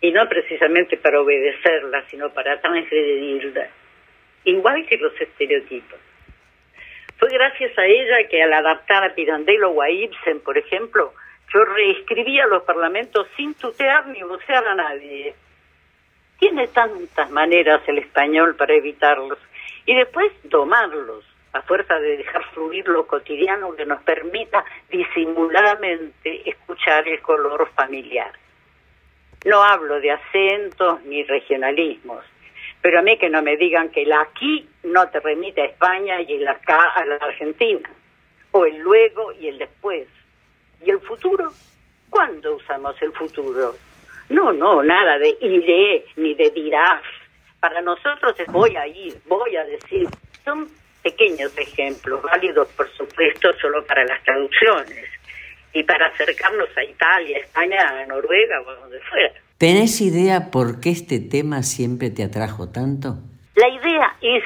[0.00, 3.68] Y no precisamente para obedecerla, sino para transgredirla.
[4.44, 6.00] Igual que los estereotipos.
[7.18, 11.14] Fue gracias a ella que al adaptar a Pirandello o a Ibsen, por ejemplo,
[11.52, 15.34] yo reescribía los parlamentos sin tutear ni vocear a nadie.
[16.38, 19.38] Tiene tantas maneras el español para evitarlos.
[19.84, 27.06] Y después tomarlos a fuerza de dejar fluir lo cotidiano que nos permita disimuladamente escuchar
[27.06, 28.32] el color familiar.
[29.44, 32.24] No hablo de acentos ni regionalismos,
[32.80, 36.20] pero a mí que no me digan que el aquí no te remite a España
[36.22, 37.90] y el acá a la Argentina,
[38.52, 40.06] o el luego y el después.
[40.84, 41.52] ¿Y el futuro?
[42.10, 43.74] ¿Cuándo usamos el futuro?
[44.28, 47.02] No, no, nada de iré ni de dirás.
[47.60, 50.08] Para nosotros es voy a ir, voy a decir.
[50.44, 50.68] Son
[51.02, 55.08] pequeños ejemplos, válidos por supuesto solo para las traducciones
[55.72, 59.32] y para acercarnos a Italia, España, Noruega o donde fuera.
[59.58, 63.18] ¿Tenés idea por qué este tema siempre te atrajo tanto?
[63.54, 64.44] La idea es,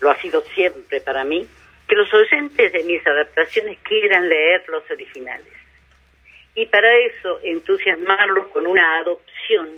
[0.00, 1.46] lo ha sido siempre para mí,
[1.88, 5.55] que los oyentes de mis adaptaciones quieran leer los originales.
[6.56, 9.68] Y para eso entusiasmarlos con una adopción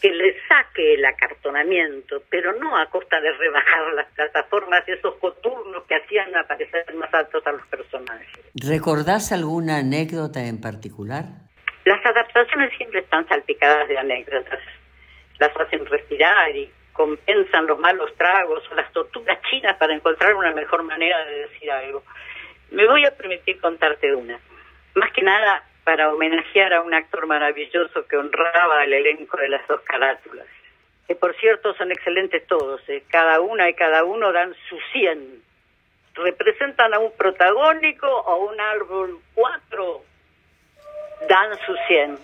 [0.00, 5.84] que le saque el acartonamiento, pero no a costa de rebajar las plataformas, esos coturnos
[5.84, 8.28] que hacían aparecer más altos a los personajes.
[8.54, 11.26] ¿Recordás alguna anécdota en particular?
[11.84, 14.58] Las adaptaciones siempre están salpicadas de anécdotas.
[15.38, 20.52] Las hacen respirar y compensan los malos tragos o las torturas chinas para encontrar una
[20.52, 22.02] mejor manera de decir algo.
[22.72, 24.40] Me voy a permitir contarte una.
[24.96, 29.66] Más que nada, para homenajear a un actor maravilloso que honraba al elenco de las
[29.66, 30.46] dos carátulas.
[31.06, 33.02] Que por cierto son excelentes todos, ¿eh?
[33.08, 35.42] cada una y cada uno dan su cien.
[36.14, 40.02] Representan a un protagónico o un árbol cuatro,
[41.28, 42.18] dan su cien.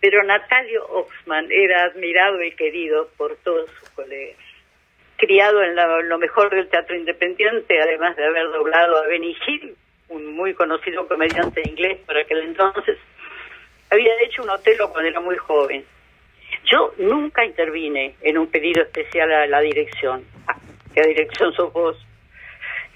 [0.00, 4.38] Pero Natalio Oxman era admirado y querido por todos sus colegas.
[5.16, 5.74] Criado en
[6.08, 9.74] lo mejor del teatro independiente, además de haber doblado a Benny Hill,
[10.08, 12.98] un muy conocido comediante inglés por aquel entonces,
[13.90, 15.84] había hecho un Otelo cuando era muy joven.
[16.70, 20.24] Yo nunca intervine en un pedido especial a la dirección,
[20.94, 21.96] que la dirección sos vos.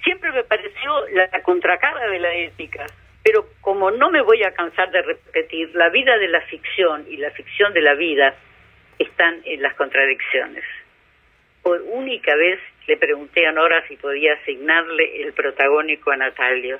[0.03, 2.85] Siempre me pareció la contracara de la ética,
[3.23, 7.17] pero como no me voy a cansar de repetir, la vida de la ficción y
[7.17, 8.35] la ficción de la vida
[8.97, 10.63] están en las contradicciones.
[11.61, 16.79] Por única vez le pregunté a Nora si podía asignarle el protagónico a Natalio.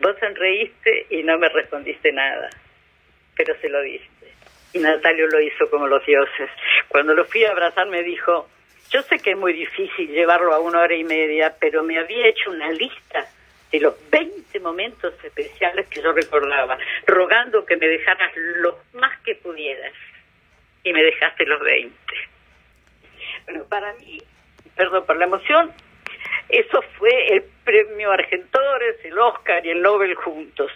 [0.00, 2.48] Vos sonreíste y no me respondiste nada,
[3.36, 4.32] pero se lo diste.
[4.72, 6.48] Y Natalio lo hizo como los dioses.
[6.88, 8.48] Cuando lo fui a abrazar me dijo,
[8.90, 12.28] yo sé que es muy difícil llevarlo a una hora y media, pero me había
[12.28, 13.28] hecho una lista
[13.70, 19.34] de los 20 momentos especiales que yo recordaba, rogando que me dejaras lo más que
[19.36, 19.92] pudieras.
[20.82, 21.94] Y me dejaste los 20.
[23.44, 24.18] Bueno, para mí,
[24.74, 25.70] perdón por la emoción,
[26.48, 30.70] eso fue el premio Argentores, el Oscar y el Nobel juntos.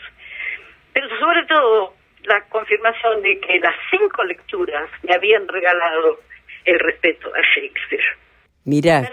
[0.93, 6.21] Pero sobre todo la confirmación de que las cinco lecturas me habían regalado
[6.65, 8.05] el respeto a Shakespeare.
[8.65, 9.11] Mirá,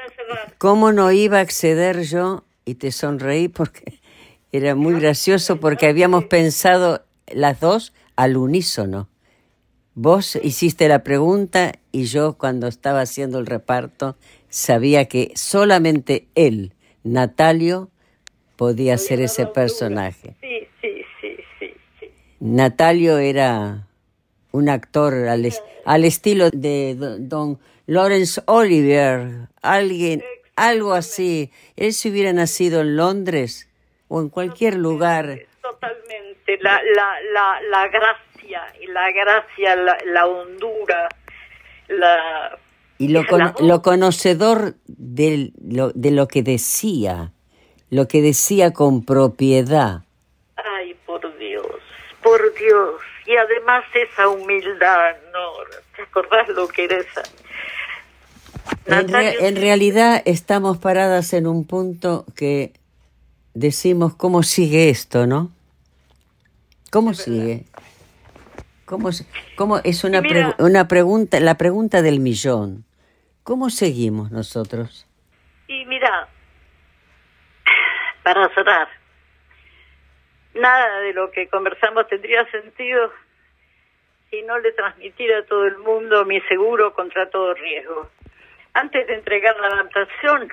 [0.58, 2.46] ¿cómo no iba a acceder yo?
[2.64, 4.00] Y te sonreí porque
[4.52, 9.10] era muy gracioso porque habíamos pensado las dos al unísono.
[9.94, 14.16] Vos hiciste la pregunta y yo cuando estaba haciendo el reparto
[14.52, 17.90] sabía que solamente él, Natalio,
[18.58, 20.36] podía ser ese personaje.
[20.42, 21.38] Sí, sí, sí,
[22.00, 23.88] sí, Natalio era
[24.52, 25.50] un actor al,
[25.86, 30.24] al estilo de don Lawrence Olivier, alguien,
[30.56, 31.50] algo así.
[31.76, 33.70] Él si hubiera nacido en Londres
[34.10, 35.40] o en cualquier lugar.
[35.62, 41.10] Totalmente, la, la, la, la gracia, la gracia, la, la hondura,
[41.88, 42.60] la
[43.02, 43.24] y lo,
[43.62, 47.32] lo conocedor de lo, de lo que decía,
[47.90, 50.04] lo que decía con propiedad.
[50.56, 51.66] Ay, por Dios,
[52.22, 53.02] por Dios.
[53.26, 55.40] Y además esa humildad, ¿no?
[55.96, 57.24] ¿Te acordás lo que era esa?
[58.86, 62.72] En, en, realidad estamos paradas en un punto que
[63.56, 65.52] decimos, ¿cómo sigue esto, no?
[66.92, 67.66] ¿Cómo sigue?
[68.86, 69.10] ¿Cómo,
[69.56, 70.22] cómo es una,
[70.60, 72.86] una pregunta, la pregunta del millón?
[73.44, 75.08] ¿Cómo seguimos nosotros?
[75.68, 76.28] Y mira,
[78.24, 78.88] para cerrar,
[80.54, 83.12] nada de lo que conversamos tendría sentido
[84.30, 88.10] si no le transmitiera a todo el mundo mi seguro contra todo riesgo.
[88.74, 90.48] antes de entregar la adaptación,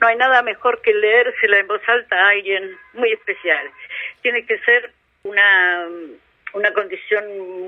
[0.00, 3.70] no hay nada mejor que leérsela en voz alta a alguien muy especial.
[4.22, 4.92] Tiene que ser
[5.24, 5.88] una,
[6.54, 7.24] una condición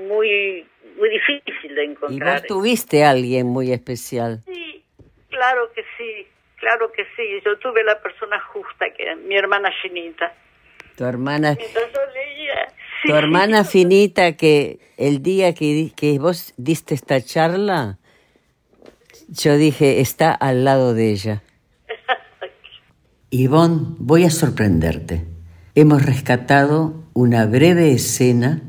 [0.07, 0.67] muy,
[0.97, 2.37] muy difícil de encontrar.
[2.37, 4.41] ¿Y vos tuviste a alguien muy especial?
[4.45, 4.83] Sí,
[5.29, 6.27] claro que sí,
[6.57, 7.41] claro que sí.
[7.45, 10.33] Yo tuve la persona justa, que era mi hermana Chinita.
[10.97, 11.53] Tu hermana...
[11.53, 12.67] Leía...
[13.03, 13.17] Tu sí.
[13.17, 17.97] hermana finita que el día que, que vos diste esta charla,
[19.27, 21.43] yo dije, está al lado de ella.
[23.29, 25.25] Ivonne, voy a sorprenderte.
[25.75, 28.61] Hemos rescatado una breve escena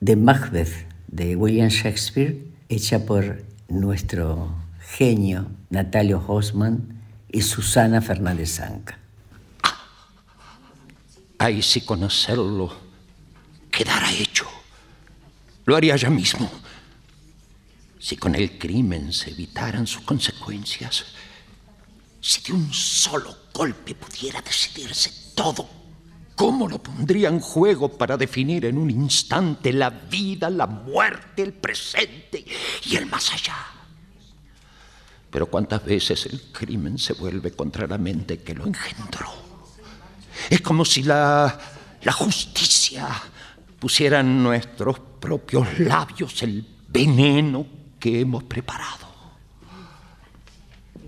[0.00, 2.36] de Macbeth de William Shakespeare,
[2.68, 8.98] hecha por nuestro genio Natalio Hosman y Susana Fernández Zanca.
[11.38, 12.74] Ay, si conocerlo
[13.70, 14.46] quedara hecho,
[15.64, 16.50] lo haría ya mismo.
[17.98, 21.04] Si con el crimen se evitaran sus consecuencias,
[22.20, 25.77] si de un solo golpe pudiera decidirse todo,
[26.38, 31.52] ¿cómo lo pondría en juego para definir en un instante la vida, la muerte, el
[31.52, 32.44] presente
[32.86, 33.56] y el más allá?
[35.30, 39.30] Pero cuántas veces el crimen se vuelve contra la mente que lo engendró.
[40.48, 41.58] Es como si la,
[42.02, 43.08] la justicia
[43.80, 47.66] pusiera en nuestros propios labios el veneno
[47.98, 49.07] que hemos preparado.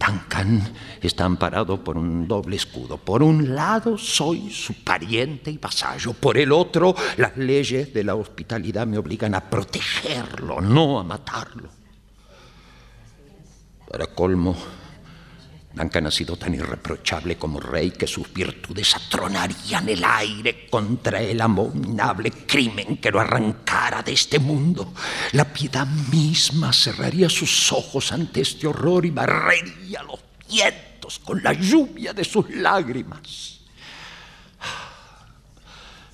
[0.01, 0.73] Duncan
[1.03, 2.97] está amparado por un doble escudo.
[2.97, 6.15] Por un lado soy su pariente y vasallo.
[6.15, 11.69] Por el otro, las leyes de la hospitalidad me obligan a protegerlo, no a matarlo.
[13.91, 14.57] Para colmo,
[15.73, 21.41] Duncan ha sido tan irreprochable como rey que sus virtudes atronarían el aire contra el
[21.41, 24.93] abominable crimen que lo arrancara de este mundo.
[25.33, 31.53] La piedad misma cerraría sus ojos ante este horror y barrería los vientos con la
[31.53, 33.61] lluvia de sus lágrimas.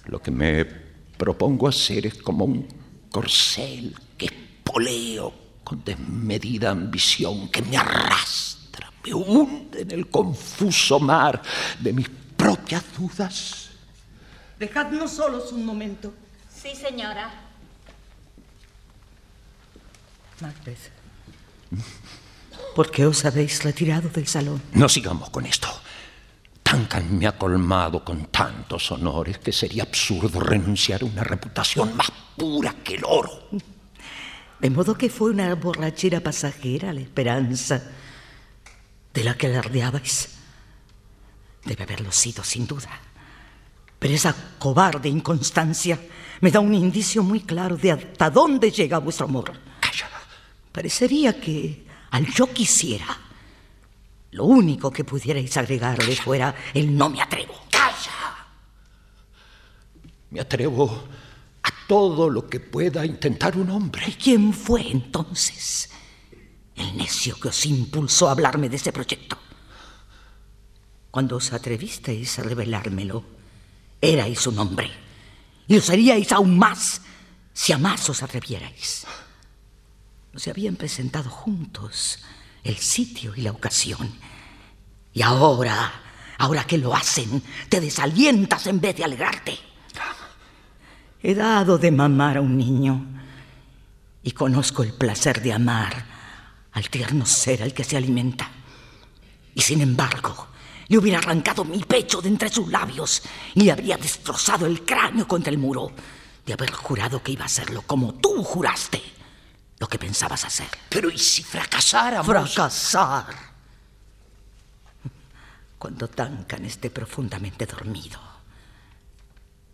[0.04, 2.68] Lo que me propongo hacer es como un
[3.10, 5.32] corcel que espoleo
[5.64, 8.55] con desmedida ambición que me arrastra,
[9.06, 11.40] me hunde en el confuso mar
[11.78, 13.70] de mis propias dudas.
[14.58, 16.12] Dejadnos solos un momento.
[16.52, 17.30] Sí, señora.
[20.40, 20.90] Macbeth.
[22.74, 24.60] ¿Por qué os habéis retirado del salón?
[24.72, 25.68] No sigamos con esto.
[26.64, 32.10] Duncan me ha colmado con tantos honores que sería absurdo renunciar a una reputación más
[32.36, 33.48] pura que el oro.
[34.60, 37.82] De modo que fue una borrachera pasajera la esperanza
[39.16, 40.28] de la que alardeabais.
[41.64, 42.90] Debe haberlo sido, sin duda.
[43.98, 45.98] Pero esa cobarde inconstancia
[46.42, 49.58] me da un indicio muy claro de hasta dónde llega vuestro amor.
[49.80, 50.10] Calla.
[50.70, 53.06] Parecería que, al yo quisiera,
[54.32, 57.54] lo único que pudierais agregarle fuera el no me atrevo.
[57.70, 58.46] ¡Calla!
[60.28, 61.08] Me atrevo
[61.62, 64.04] a todo lo que pueda intentar un hombre.
[64.08, 65.88] ¿Y quién fue entonces
[66.76, 69.38] el necio que os impulsó a hablarme de ese proyecto?
[71.10, 73.24] Cuando os atrevisteis a revelármelo,
[74.00, 74.90] erais un hombre.
[75.66, 77.00] Y lo seríais aún más
[77.52, 79.06] si a más os atrevierais.
[80.36, 82.18] Se habían presentado juntos
[82.62, 84.12] el sitio y la ocasión.
[85.14, 85.90] Y ahora,
[86.36, 89.58] ahora que lo hacen, te desalientas en vez de alegrarte.
[91.22, 93.06] He dado de mamar a un niño
[94.22, 96.15] y conozco el placer de amar
[96.76, 98.50] al tierno ser al que se alimenta.
[99.54, 100.48] Y sin embargo,
[100.88, 103.22] le hubiera arrancado mi pecho de entre sus labios
[103.54, 105.90] y le habría destrozado el cráneo contra el muro
[106.44, 109.02] de haber jurado que iba a hacerlo como tú juraste
[109.78, 110.68] lo que pensabas hacer.
[110.90, 112.26] Pero ¿y si fracasáramos?
[112.26, 113.34] Fracasar.
[115.78, 118.20] Cuando Duncan esté profundamente dormido,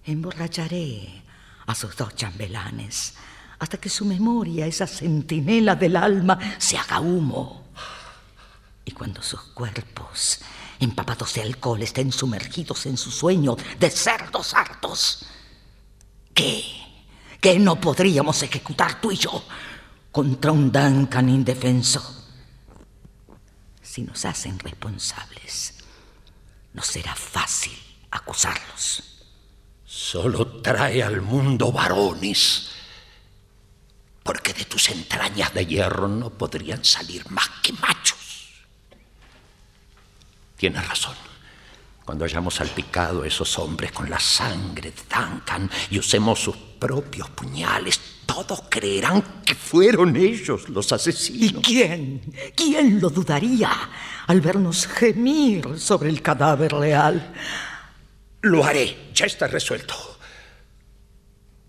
[0.05, 1.25] emborracharé
[1.67, 3.15] a sus dos chambelanes
[3.63, 7.69] hasta que su memoria, esa centinela del alma, se haga humo.
[8.85, 10.41] Y cuando sus cuerpos,
[10.81, 15.27] empapados de alcohol, estén sumergidos en su sueño de cerdos hartos,
[16.35, 16.65] ¿qué?
[17.41, 19.45] ¿Qué no podríamos ejecutar tú y yo
[20.11, 22.03] contra un Duncan indefenso?
[23.81, 25.75] Si nos hacen responsables,
[26.73, 27.79] no será fácil
[28.11, 29.05] acusarlos.
[29.85, 32.82] Solo trae al mundo varones,
[34.23, 38.19] porque de tus entrañas de hierro no podrían salir más que machos.
[40.57, 41.17] Tienes razón.
[42.05, 47.31] Cuando hayamos salpicado a esos hombres con la sangre de Duncan y usemos sus propios
[47.31, 51.61] puñales, todos creerán que fueron ellos los asesinos.
[51.61, 52.35] ¿Y quién?
[52.57, 53.71] ¿Quién lo dudaría
[54.27, 57.35] al vernos gemir sobre el cadáver leal?
[58.41, 60.12] Lo haré, ya está resuelto.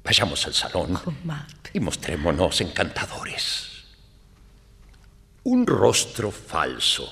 [0.03, 0.99] Vayamos al salón
[1.71, 3.69] y mostrémonos encantadores.
[5.45, 7.09] Un rostro falso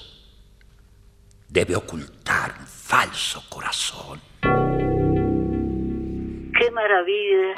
[1.48, 4.20] debe ocultar un falso corazón.
[6.58, 7.56] Qué maravilla,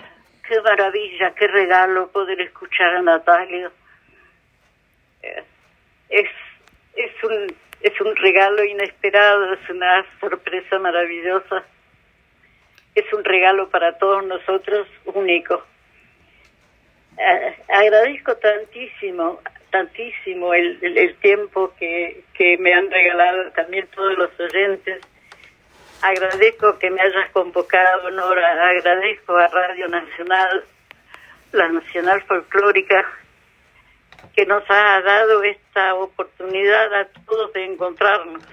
[0.47, 3.71] qué maravilla, qué regalo poder escuchar a Natalia.
[5.21, 5.43] Eh,
[6.09, 6.29] es,
[6.95, 11.63] es, un, es un regalo inesperado, es una sorpresa maravillosa.
[12.95, 15.63] Es un regalo para todos nosotros único.
[17.17, 19.39] Eh, agradezco tantísimo
[19.73, 25.01] tantísimo el, el, tiempo que, que, me han regalado también todos los oyentes.
[26.03, 28.69] Agradezco que me hayas convocado, Nora.
[28.69, 30.63] Agradezco a Radio Nacional,
[31.53, 33.03] la Nacional Folclórica,
[34.35, 38.43] que nos ha dado esta oportunidad a todos de encontrarnos.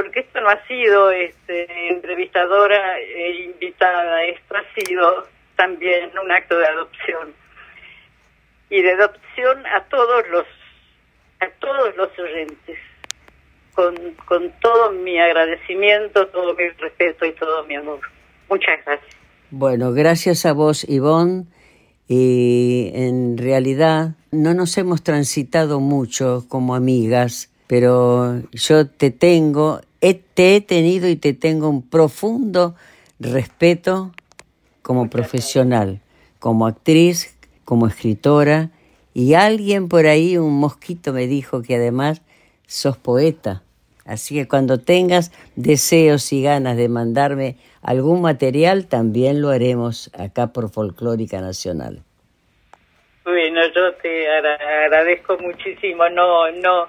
[0.00, 5.26] Porque esto no ha sido este, entrevistadora e invitada, esto ha sido
[5.56, 7.34] también un acto de adopción
[8.70, 10.46] y de adopción a todos los
[11.40, 12.78] a todos los oyentes
[13.74, 13.94] con,
[14.24, 18.00] con todo mi agradecimiento, todo mi respeto y todo mi amor.
[18.48, 19.14] Muchas gracias.
[19.50, 21.44] Bueno, gracias a vos, Ivonne.
[22.08, 30.56] Y en realidad no nos hemos transitado mucho como amigas, pero yo te tengo, te
[30.56, 32.74] he tenido y te tengo un profundo
[33.18, 34.12] respeto
[34.82, 36.00] como profesional,
[36.38, 38.70] como actriz, como escritora
[39.14, 42.22] y alguien por ahí, un mosquito, me dijo que además
[42.66, 43.62] sos poeta.
[44.06, 50.52] Así que cuando tengas deseos y ganas de mandarme algún material, también lo haremos acá
[50.52, 52.02] por Folclórica Nacional.
[53.24, 56.08] Bueno, yo te agradezco muchísimo.
[56.08, 56.88] No, no,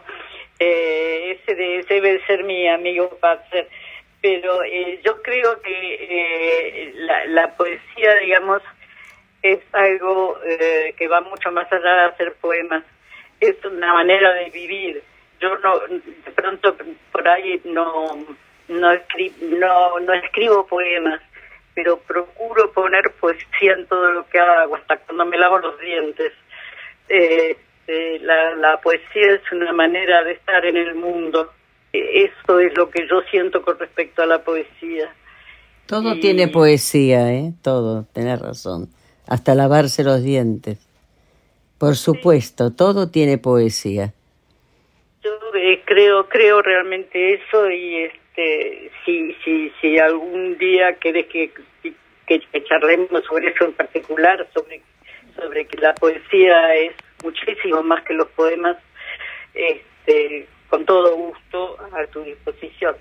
[0.61, 3.67] eh, ese, debe ser mi amigo Patzer.
[4.21, 8.61] Pero eh, yo creo que eh, la, la poesía, digamos,
[9.41, 12.83] es algo eh, que va mucho más allá de hacer poemas.
[13.39, 15.01] Es una manera de vivir.
[15.39, 16.77] Yo no, de pronto
[17.11, 18.15] por ahí no,
[18.67, 18.91] no,
[19.41, 21.19] no, no escribo poemas,
[21.73, 26.33] pero procuro poner poesía en todo lo que hago, hasta cuando me lavo los dientes.
[27.09, 27.57] Eh,
[27.87, 31.51] eh, la, la poesía es una manera de estar en el mundo.
[31.93, 35.13] Eso es lo que yo siento con respecto a la poesía.
[35.87, 37.51] Todo tiene poesía, ¿eh?
[37.61, 38.89] Todo, tenés razón
[39.31, 40.77] hasta lavarse los dientes.
[41.77, 44.13] Por supuesto, todo tiene poesía.
[45.23, 51.49] Yo eh, creo, creo realmente eso y este, si, si, si algún día querés que,
[52.27, 54.81] que, charlemos sobre eso en particular, sobre,
[55.35, 56.93] sobre que la poesía es
[57.23, 58.77] muchísimo más que los poemas,
[59.53, 62.95] este, con todo gusto a tu disposición.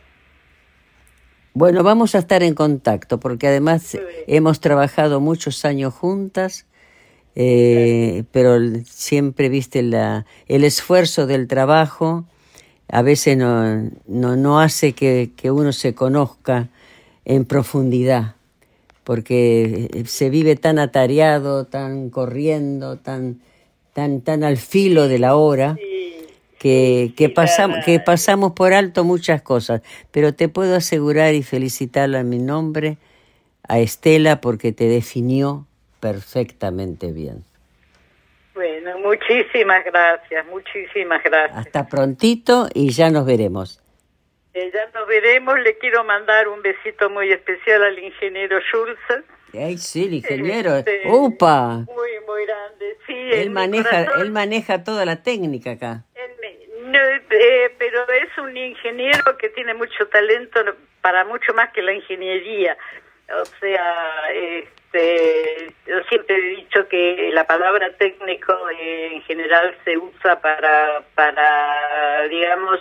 [1.53, 3.99] Bueno, vamos a estar en contacto porque además
[4.29, 6.66] hemos trabajado muchos años juntas,
[7.35, 12.25] eh, pero siempre viste la, el esfuerzo del trabajo,
[12.89, 16.68] a veces no, no, no hace que, que, uno se conozca
[17.25, 18.37] en profundidad,
[19.03, 23.41] porque se vive tan atareado, tan corriendo, tan,
[23.93, 25.76] tan, tan al filo de la hora
[26.59, 32.20] que, que, pasamos, que pasamos por alto muchas cosas, pero te puedo asegurar y felicitarla
[32.20, 32.99] en mi nombre
[33.68, 35.66] a Estela porque te definió
[36.01, 37.45] perfectamente bien.
[38.55, 41.57] Bueno, muchísimas gracias, muchísimas gracias.
[41.57, 43.80] Hasta prontito y ya nos veremos.
[44.53, 49.24] Eh, ya nos veremos, le quiero mandar un besito muy especial al ingeniero Schulze.
[49.55, 50.76] Ay, sí, el ingeniero.
[50.76, 51.84] Este, ¡Upa!
[51.86, 53.14] Muy, muy grande, sí.
[53.32, 56.05] Él maneja, él maneja toda la técnica acá.
[57.32, 60.61] Eh, pero es un ingeniero que tiene mucho talento
[61.01, 62.76] para mucho más que la ingeniería.
[63.40, 69.96] O sea, este, yo siempre he dicho que la palabra técnico eh, en general se
[69.96, 72.80] usa para, para, digamos,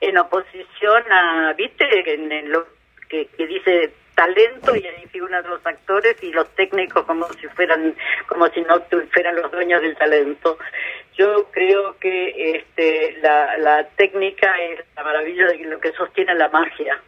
[0.00, 2.14] en oposición a, ¿viste?
[2.14, 2.66] En, lo
[3.08, 7.94] que, que dice talento y ahí figuran los actores y los técnicos como si fueran
[8.28, 10.58] como si no fueran los dueños del talento.
[11.16, 16.48] Yo creo que este la, la técnica es la maravilla de lo que sostiene la
[16.48, 17.00] magia.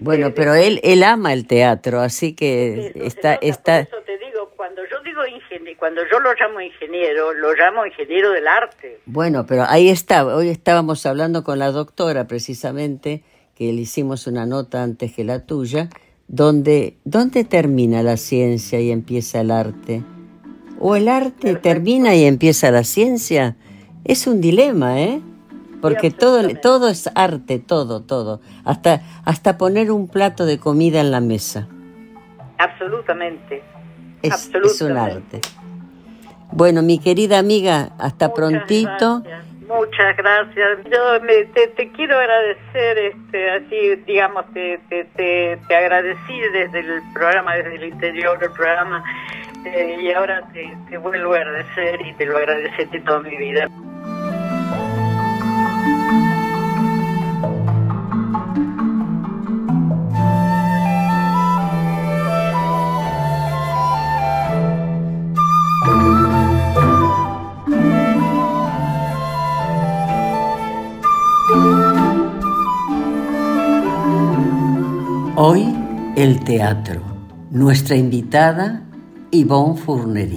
[0.00, 4.50] Bueno eh, pero él él ama el teatro así que está está eso te digo
[4.56, 8.98] cuando yo digo ingeniero cuando yo lo llamo ingeniero lo llamo ingeniero del arte.
[9.06, 13.22] Bueno pero ahí está hoy estábamos hablando con la doctora precisamente
[13.54, 15.88] que le hicimos una nota antes que la tuya
[16.30, 20.04] donde, ¿dónde termina la ciencia y empieza el arte?
[20.78, 23.56] O el arte termina y empieza la ciencia.
[24.04, 25.20] Es un dilema, ¿eh?
[25.82, 28.40] Porque todo, todo es arte, todo, todo.
[28.64, 31.66] Hasta, hasta poner un plato de comida en la mesa.
[32.58, 33.62] Absolutamente.
[34.22, 35.40] Es, es un arte.
[36.52, 39.24] Bueno, mi querida amiga, hasta prontito.
[39.70, 40.78] Muchas gracias.
[40.90, 41.20] Yo
[41.76, 47.84] te, quiero agradecer, este, así, digamos, te, te, te, agradecí desde el programa, desde el
[47.84, 49.04] interior del programa,
[49.64, 53.68] eh, y ahora te, vuelvo a agradecer y te lo agradecí toda mi vida.
[76.20, 77.00] El teatro.
[77.50, 78.82] Nuestra invitada
[79.30, 80.36] Yvonne Fournery.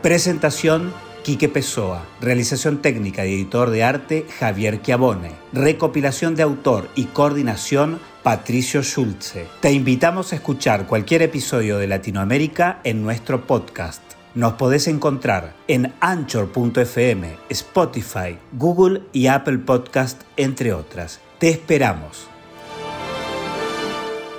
[0.00, 2.06] Presentación Quique Pessoa.
[2.22, 5.32] Realización técnica y editor de arte Javier Chiavone.
[5.52, 9.46] Recopilación de autor y coordinación Patricio Schulze.
[9.60, 14.00] Te invitamos a escuchar cualquier episodio de Latinoamérica en nuestro podcast.
[14.34, 21.20] Nos podés encontrar en anchor.fm, Spotify, Google y Apple Podcast, entre otras.
[21.38, 22.33] Te esperamos.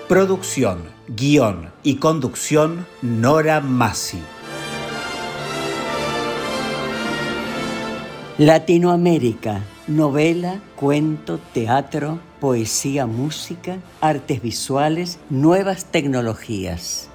[0.08, 4.20] Producción, guion y conducción Nora Massi.
[8.38, 17.10] Latinoamérica, novela, cuento, teatro, poesía, música, artes visuales, nuevas tecnologías.